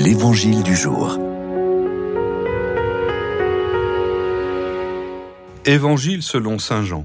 L'Évangile 0.00 0.62
du 0.62 0.76
jour. 0.76 1.18
Évangile 5.64 6.22
selon 6.22 6.60
Saint 6.60 6.84
Jean. 6.84 7.04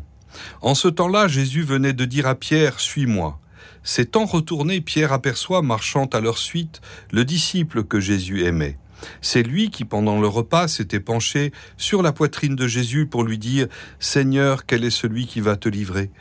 En 0.61 0.75
ce 0.75 0.87
temps-là, 0.89 1.27
Jésus 1.27 1.63
venait 1.63 1.93
de 1.93 2.05
dire 2.05 2.27
à 2.27 2.35
Pierre, 2.35 2.79
Suis-moi. 2.79 3.39
S'étant 3.81 4.25
retourné, 4.25 4.79
Pierre 4.79 5.11
aperçoit, 5.11 5.63
marchant 5.63 6.05
à 6.13 6.19
leur 6.19 6.37
suite, 6.37 6.81
le 7.11 7.25
disciple 7.25 7.83
que 7.83 7.99
Jésus 7.99 8.43
aimait. 8.43 8.77
C'est 9.21 9.41
lui 9.41 9.71
qui, 9.71 9.85
pendant 9.85 10.21
le 10.21 10.27
repas, 10.27 10.67
s'était 10.67 10.99
penché 10.99 11.51
sur 11.77 12.03
la 12.03 12.11
poitrine 12.11 12.55
de 12.55 12.67
Jésus 12.67 13.07
pour 13.07 13.23
lui 13.23 13.39
dire 13.39 13.69
Seigneur, 13.99 14.67
quel 14.67 14.83
est 14.83 14.91
celui 14.91 15.25
qui 15.25 15.41
va 15.41 15.55
te 15.55 15.67
livrer? 15.67 16.11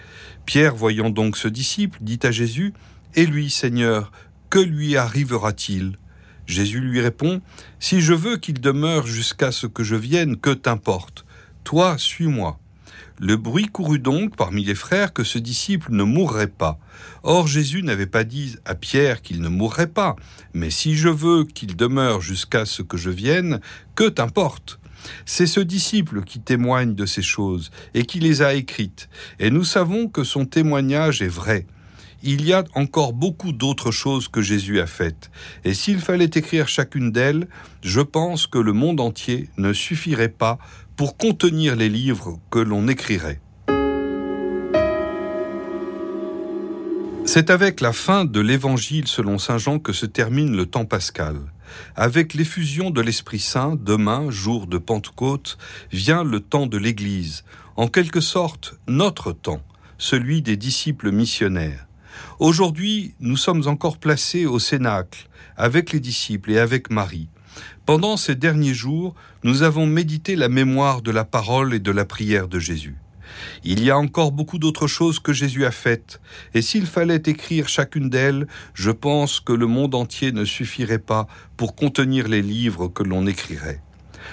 Pierre, 0.46 0.74
voyant 0.74 1.10
donc 1.10 1.36
ce 1.36 1.48
disciple, 1.48 1.98
dit 2.00 2.20
à 2.22 2.30
Jésus 2.30 2.72
Et 3.14 3.26
lui, 3.26 3.50
Seigneur, 3.50 4.10
que 4.48 4.58
lui 4.58 4.96
arrivera-t-il? 4.96 5.98
Jésus 6.46 6.80
lui 6.80 7.00
répond 7.00 7.40
Si 7.78 8.00
je 8.00 8.14
veux 8.14 8.36
qu'il 8.36 8.60
demeure 8.60 9.06
jusqu'à 9.06 9.52
ce 9.52 9.66
que 9.66 9.84
je 9.84 9.96
vienne, 9.96 10.36
que 10.36 10.50
t'importe 10.50 11.24
Toi, 11.64 11.96
suis-moi. 11.98 12.58
Le 13.18 13.36
bruit 13.36 13.66
courut 13.66 13.98
donc 13.98 14.36
parmi 14.36 14.64
les 14.64 14.74
frères 14.74 15.12
que 15.12 15.22
ce 15.22 15.38
disciple 15.38 15.92
ne 15.92 16.02
mourrait 16.02 16.48
pas. 16.48 16.78
Or 17.22 17.46
Jésus 17.46 17.82
n'avait 17.82 18.06
pas 18.06 18.24
dit 18.24 18.56
à 18.64 18.74
Pierre 18.74 19.22
qu'il 19.22 19.40
ne 19.40 19.48
mourrait 19.48 19.86
pas, 19.86 20.16
mais 20.54 20.70
si 20.70 20.96
je 20.96 21.08
veux 21.08 21.44
qu'il 21.44 21.76
demeure 21.76 22.20
jusqu'à 22.20 22.64
ce 22.64 22.82
que 22.82 22.96
je 22.96 23.10
vienne, 23.10 23.60
que 23.94 24.08
t'importe 24.08 24.80
c'est 25.24 25.46
ce 25.46 25.60
disciple 25.60 26.22
qui 26.22 26.40
témoigne 26.40 26.94
de 26.94 27.06
ces 27.06 27.22
choses 27.22 27.70
et 27.94 28.04
qui 28.04 28.20
les 28.20 28.42
a 28.42 28.54
écrites, 28.54 29.08
et 29.38 29.50
nous 29.50 29.64
savons 29.64 30.08
que 30.08 30.24
son 30.24 30.46
témoignage 30.46 31.22
est 31.22 31.28
vrai. 31.28 31.66
Il 32.24 32.44
y 32.46 32.52
a 32.52 32.62
encore 32.74 33.12
beaucoup 33.12 33.52
d'autres 33.52 33.90
choses 33.90 34.28
que 34.28 34.42
Jésus 34.42 34.80
a 34.80 34.86
faites, 34.86 35.30
et 35.64 35.74
s'il 35.74 35.98
fallait 35.98 36.30
écrire 36.32 36.68
chacune 36.68 37.10
d'elles, 37.10 37.48
je 37.82 38.00
pense 38.00 38.46
que 38.46 38.58
le 38.58 38.72
monde 38.72 39.00
entier 39.00 39.48
ne 39.58 39.72
suffirait 39.72 40.28
pas 40.28 40.58
pour 40.94 41.16
contenir 41.16 41.74
les 41.74 41.88
livres 41.88 42.38
que 42.50 42.60
l'on 42.60 42.86
écrirait. 42.86 43.40
C'est 47.24 47.50
avec 47.50 47.80
la 47.80 47.92
fin 47.92 48.24
de 48.24 48.40
l'Évangile 48.40 49.08
selon 49.08 49.38
Saint 49.38 49.58
Jean 49.58 49.78
que 49.80 49.92
se 49.92 50.06
termine 50.06 50.56
le 50.56 50.66
temps 50.66 50.84
pascal. 50.84 51.36
Avec 51.96 52.34
l'effusion 52.34 52.90
de 52.90 53.00
l'Esprit 53.00 53.40
Saint, 53.40 53.76
demain, 53.80 54.30
jour 54.30 54.66
de 54.68 54.78
Pentecôte, 54.78 55.58
vient 55.90 56.22
le 56.22 56.38
temps 56.38 56.66
de 56.66 56.78
l'Église, 56.78 57.42
en 57.74 57.88
quelque 57.88 58.20
sorte 58.20 58.74
notre 58.86 59.32
temps, 59.32 59.62
celui 59.98 60.42
des 60.42 60.56
disciples 60.56 61.10
missionnaires. 61.10 61.86
Aujourd'hui, 62.38 63.14
nous 63.20 63.36
sommes 63.36 63.66
encore 63.66 63.98
placés 63.98 64.46
au 64.46 64.58
Cénacle, 64.58 65.28
avec 65.56 65.92
les 65.92 66.00
disciples 66.00 66.52
et 66.52 66.58
avec 66.58 66.90
Marie. 66.90 67.28
Pendant 67.86 68.16
ces 68.16 68.34
derniers 68.34 68.74
jours, 68.74 69.14
nous 69.42 69.62
avons 69.62 69.86
médité 69.86 70.36
la 70.36 70.48
mémoire 70.48 71.02
de 71.02 71.10
la 71.10 71.24
parole 71.24 71.74
et 71.74 71.80
de 71.80 71.90
la 71.90 72.04
prière 72.04 72.48
de 72.48 72.58
Jésus. 72.58 72.96
Il 73.64 73.82
y 73.82 73.90
a 73.90 73.98
encore 73.98 74.32
beaucoup 74.32 74.58
d'autres 74.58 74.86
choses 74.86 75.18
que 75.18 75.32
Jésus 75.32 75.64
a 75.64 75.70
faites, 75.70 76.20
et 76.54 76.62
s'il 76.62 76.86
fallait 76.86 77.22
écrire 77.26 77.68
chacune 77.68 78.10
d'elles, 78.10 78.46
je 78.74 78.90
pense 78.90 79.40
que 79.40 79.52
le 79.52 79.66
monde 79.66 79.94
entier 79.94 80.32
ne 80.32 80.44
suffirait 80.44 80.98
pas 80.98 81.26
pour 81.56 81.74
contenir 81.74 82.28
les 82.28 82.42
livres 82.42 82.88
que 82.88 83.02
l'on 83.02 83.26
écrirait. 83.26 83.82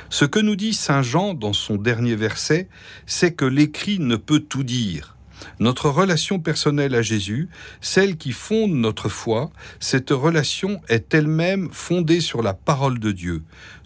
Ce 0.09 0.25
que 0.25 0.39
nous 0.39 0.55
dit 0.55 0.73
Saint 0.73 1.01
Jean 1.01 1.33
dans 1.33 1.53
son 1.53 1.75
dernier 1.75 2.15
verset, 2.15 2.69
c'est 3.05 3.33
que 3.33 3.45
l'écrit 3.45 3.99
ne 3.99 4.15
peut 4.15 4.39
tout 4.39 4.63
dire. 4.63 5.15
Notre 5.59 5.89
relation 5.89 6.39
personnelle 6.39 6.95
à 6.95 7.01
Jésus, 7.01 7.49
celle 7.81 8.17
qui 8.17 8.31
fonde 8.31 8.71
notre 8.71 9.09
foi, 9.09 9.51
cette 9.79 10.11
relation 10.11 10.81
est 10.89 11.13
elle-même 11.13 11.69
fondée 11.71 12.21
sur 12.21 12.41
la 12.41 12.53
parole 12.53 12.99
de 12.99 13.11
Dieu, 13.11 13.43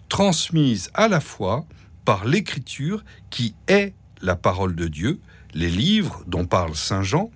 transmise 0.08 0.90
à 0.94 1.08
la 1.08 1.20
fois 1.20 1.66
par 2.04 2.24
l'écriture 2.24 3.04
qui 3.30 3.54
est 3.68 3.94
la 4.20 4.36
parole 4.36 4.74
de 4.74 4.88
Dieu, 4.88 5.20
les 5.54 5.70
livres 5.70 6.22
dont 6.26 6.46
parle 6.46 6.74
Saint 6.74 7.02
Jean, 7.02 7.30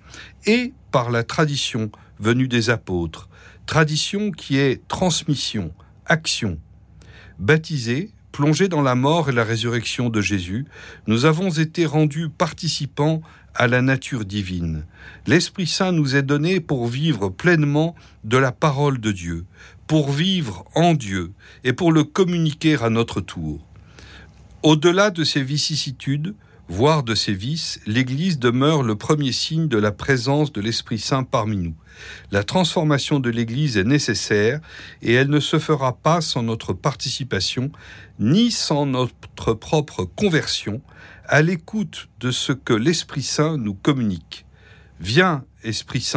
et 0.46 0.72
par 0.90 1.10
la 1.10 1.22
tradition 1.22 1.90
venue 2.18 2.48
des 2.48 2.70
apôtres, 2.70 3.28
tradition 3.66 4.30
qui 4.30 4.58
est 4.58 4.86
transmission, 4.88 5.72
action. 6.06 6.58
Baptisés, 7.38 8.10
plongés 8.32 8.68
dans 8.68 8.82
la 8.82 8.94
mort 8.94 9.28
et 9.28 9.32
la 9.32 9.44
résurrection 9.44 10.10
de 10.10 10.20
Jésus, 10.20 10.66
nous 11.06 11.24
avons 11.24 11.50
été 11.50 11.86
rendus 11.86 12.28
participants 12.28 13.20
à 13.54 13.66
la 13.66 13.82
nature 13.82 14.24
divine. 14.24 14.84
L'Esprit 15.26 15.66
Saint 15.66 15.92
nous 15.92 16.16
est 16.16 16.22
donné 16.22 16.60
pour 16.60 16.86
vivre 16.86 17.28
pleinement 17.28 17.94
de 18.24 18.36
la 18.36 18.52
parole 18.52 19.00
de 19.00 19.12
Dieu, 19.12 19.46
pour 19.86 20.10
vivre 20.10 20.64
en 20.74 20.94
Dieu 20.94 21.32
et 21.64 21.72
pour 21.72 21.92
le 21.92 22.04
communiquer 22.04 22.76
à 22.82 22.90
notre 22.90 23.20
tour. 23.20 23.60
Au-delà 24.62 25.10
de 25.10 25.24
ces 25.24 25.42
vicissitudes, 25.42 26.34
voire 26.68 27.02
de 27.02 27.14
ses 27.14 27.32
vices, 27.32 27.80
l'Église 27.86 28.38
demeure 28.38 28.82
le 28.82 28.94
premier 28.94 29.32
signe 29.32 29.68
de 29.68 29.78
la 29.78 29.90
présence 29.90 30.52
de 30.52 30.60
l'Esprit 30.60 30.98
Saint 30.98 31.24
parmi 31.24 31.56
nous. 31.56 31.74
La 32.30 32.44
transformation 32.44 33.20
de 33.20 33.30
l'Église 33.30 33.76
est 33.76 33.84
nécessaire 33.84 34.60
et 35.02 35.14
elle 35.14 35.30
ne 35.30 35.40
se 35.40 35.58
fera 35.58 35.96
pas 35.96 36.20
sans 36.20 36.42
notre 36.42 36.74
participation, 36.74 37.72
ni 38.18 38.50
sans 38.50 38.86
notre 38.86 39.54
propre 39.54 40.04
conversion, 40.04 40.82
à 41.26 41.42
l'écoute 41.42 42.08
de 42.20 42.30
ce 42.30 42.52
que 42.52 42.74
l'Esprit 42.74 43.22
Saint 43.22 43.56
nous 43.56 43.74
communique. 43.74 44.46
Viens, 45.00 45.44
Esprit 45.64 46.00
Saint, 46.00 46.16